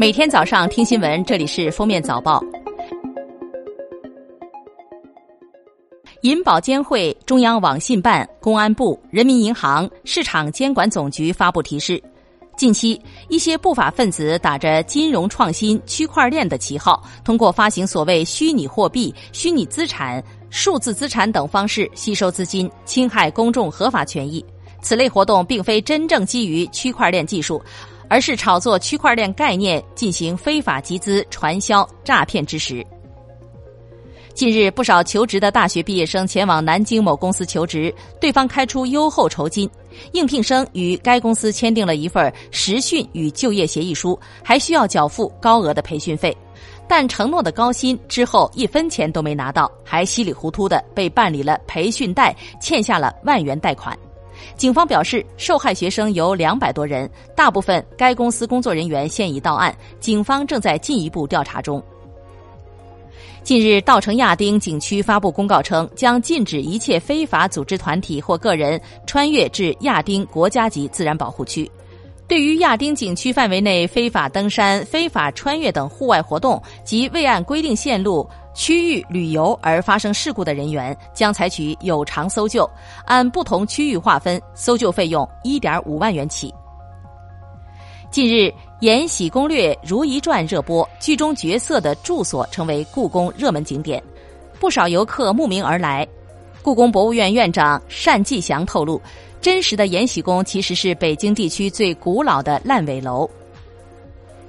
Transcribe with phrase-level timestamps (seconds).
[0.00, 2.42] 每天早上听新闻，这里是封面早报。
[6.22, 12.02] 银保监会、中央网信办、公安部、人民银行、市场监管总局发布提示：
[12.56, 12.98] 近期，
[13.28, 24.42] 一些不法分子打着金融创新、区块链的旗号，通过发行所谓虚拟货币、虚拟资产、数字资产等方式吸收资金，侵害公众合法权益。
[24.82, 27.60] 此类活动并非真正基于区块链技术。
[28.10, 32.84] 而是炒作区块链概念，进行非法集资、传销、诈骗之时。
[34.34, 39.70] 近日，不少求职的大学毕业生前往南京某公司求职，对方开出优厚酬金，
[40.12, 46.36] 应聘生与该公司签订了一份实训与就业协议书，还需要缴付高额的培训费，
[46.88, 53.96] 但承诺的高薪之后一分钱都没拿到，还稀里糊涂的被办理了培训贷，欠下了万元贷款。
[54.56, 61.82] 警方表示，受害学生有两百多人，大部分该公司工作人员现已到案，警方正在进一步调查中。
[63.42, 71.70] 近日，稻城亚丁景区发布公告称，将禁止一切非法组织团体或个人穿越至亚丁国家级自然保护区。
[72.30, 78.24] 对于亚丁景区范围内非法登山、非法穿越等户外活动及未按规定线路。
[78.54, 82.70] 区域旅游而发生事故的人员将采取有偿搜救，
[83.04, 86.54] 按不同区域划分，搜救费用一点五万元起。
[88.12, 88.42] 近日，
[88.78, 94.00] 《延禧攻略·如懿传》热播，剧中角色的住所成为故宫热门景点，
[94.60, 96.06] 不少游客慕名而来。
[96.62, 99.00] 故宫博物院院长单霁翔透露，
[99.40, 103.28] 真实的延禧宫其实是北京地区最古老的烂尾楼。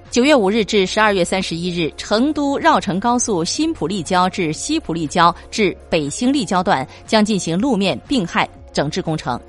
[0.10, 9.40] 九月五日至十二月三十一日，成都绕城高速新浦立交至西浦立交至北兴立交段将进行路面病害整治工程。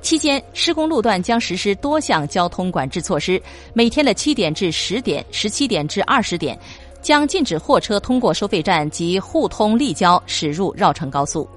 [0.00, 3.42] 期间，施工路段将实施多项交通管制措施。
[3.74, 6.56] 每天的七点至十点、十七点至二十点，
[7.00, 11.48] 将禁止货车通过收费站及互通立交驶入绕城高速。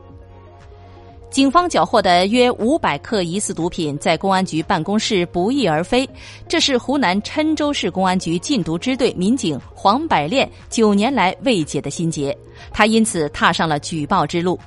[1.35, 6.09] 警方缴获的约五百克疑似毒品在公安局办公室不翼而飞，
[6.47, 12.33] 这是湖南郴州市公安局禁毒支队民警黄百炼九年来未解的心结，
[12.71, 14.57] 他因此踏上了举报之路。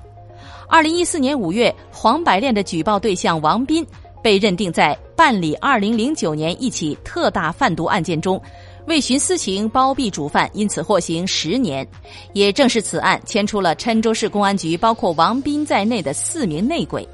[0.69, 3.83] 二零一四年五月，黄百炼的举报对象王斌
[4.23, 8.39] 被认定在办理二零零九年一起特大贩毒案件中。
[8.89, 11.87] 为徇私情包庇主犯，因此获刑十年。
[12.33, 17.07] 也正是此案牵出了郴州市公安局包括王斌在内的四名内鬼。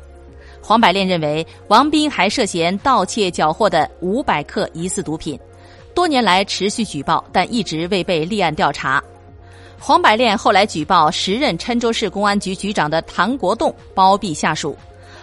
[0.63, 5.39] 黄百炼认为，王斌还涉嫌盗窃缴获的五百克疑似毒品，
[5.95, 9.03] 多年来持续举报，但一直未被立案调查。
[9.79, 14.75] 黄百炼后来举报时任郴州市公安局局长的唐国栋包庇下属。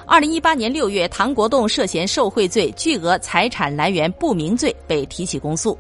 [0.06, 5.76] 二零一八年六月，唐国栋涉嫌受贿罪、巨额财产来源不明罪被提起公诉。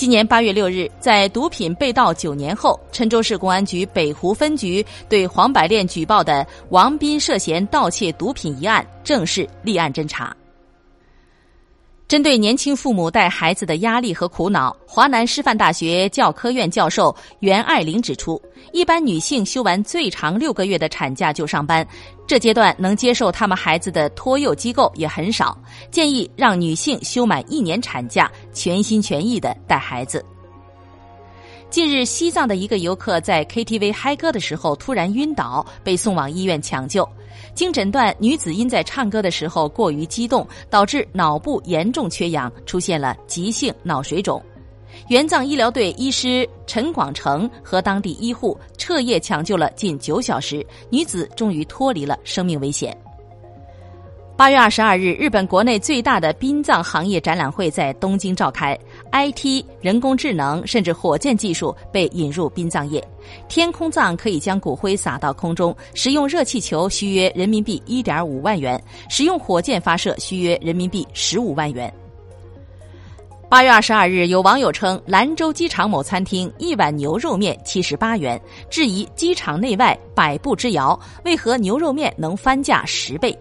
[0.00, 10.34] 今年八月六日，在毒品被盗九年后，郴州市公安局北湖分局对黄百炼举报的王斌涉嫌盗窃毒品一案正式立案侦查。
[12.10, 21.86] 针对年轻父母带孩子的压力和苦恼，华南师范大学教科院教授袁爱玲指出，一般女性休完最长六个月的产假就上班。
[22.26, 25.56] 这阶段能接受他们孩子的托幼机构也很少，
[25.92, 30.24] 建议让女性休满一年产假，全心全意的带孩子。
[31.70, 37.08] 近日，西藏的一个游客在 KTV 嗨歌的时候突然晕倒，被送往医院抢救。
[37.54, 44.42] 经诊断，女子因在唱歌的时候过于激动，导致脑部严重缺氧，出现了急性脑水肿。
[45.08, 52.96] 援藏医疗队医师陈广成和当地医护彻夜抢救了近九小时，女子终于脱离了生命危险。
[54.36, 58.78] 八月二十二日，日本国内最大的殡葬行业展览会在东京召开
[59.12, 63.02] ，IT、人工智能甚至火箭技术被引入殡葬业。
[63.48, 71.92] 天空葬可以将骨灰撒到空中，使用热气球需约人民币一点五万元，使用火箭发射需约人民币十五万元。
[73.48, 78.40] 八月二十二日，有网友称兰州机场某餐厅一碗牛肉面七十八元，
[78.70, 83.36] 质疑机场内外百步之遥，为何牛肉面能翻价十倍？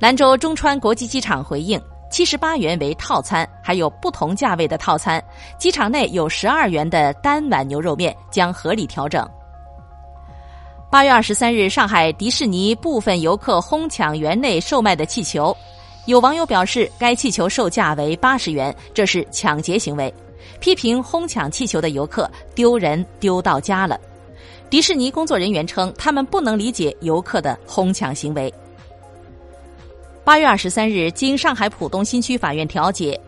[0.00, 1.80] 兰州中川国际机场回应：
[2.10, 5.22] 七十八元为套餐，还有不同价位的套餐，
[5.56, 9.26] 机场内有十二元的单碗牛肉面将合理调整。
[10.90, 15.56] 八月二十三日，上海迪士尼部分游客哄抢园内售卖的气球。
[16.06, 20.12] 有网友表示，该气球售价为八十元，这是抢劫行为，
[20.60, 23.98] 批评哄抢气球的游客丢人丢到家了。
[24.68, 28.52] 迪士尼工作人员称，他们不能理解游客的哄抢行为。
[30.24, 33.18] 八月二十三日，经上海浦东新区法院调解，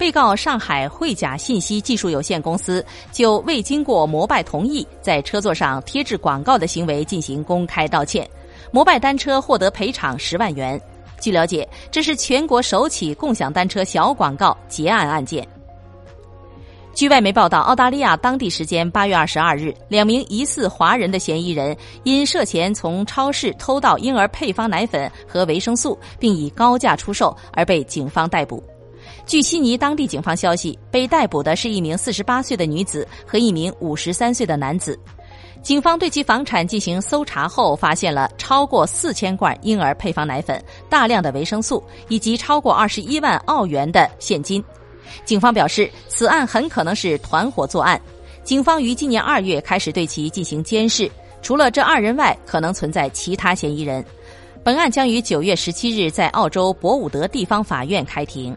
[0.00, 2.82] 被告上海汇甲信息技术有限公司
[3.12, 8.26] 就未经过摩拜同意在车座上贴制广告的行为进行公开道歉，
[8.70, 10.80] 摩拜单车获得赔偿十万元。
[11.20, 15.46] 据了解，这是全国首起共享单车小广告结案案件。
[16.94, 28.64] 据外媒报道，澳大利亚当地时间八月二十二日，两名疑似华人的嫌疑人因涉嫌从超市偷盗婴儿配方奶粉和维生素，并以高价出售而被警方逮捕。
[29.30, 34.98] 据悉尼当地警方消息，被逮捕的是一名四十八岁的女子和一名五十三岁的男子。
[35.62, 44.60] 警方对其房产进行搜查后，发现了超过四千罐婴儿配方奶粉、大量的维生素以及超过二十一万澳元的现金。
[45.24, 48.00] 警方表示，此案很可能是团伙作案。
[48.42, 51.08] 警方于今年二月开始对其进行监视，
[51.40, 54.04] 除了这二人外，可能存在其他嫌疑人。
[54.64, 58.56] 本案将于九月十七日在澳洲博伍德地方法院开庭。